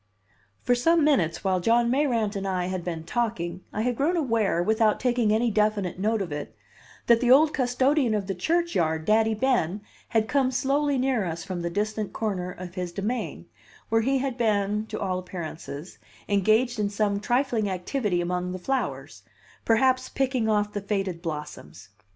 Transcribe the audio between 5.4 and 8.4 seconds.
definite note of it, that the old custodian of the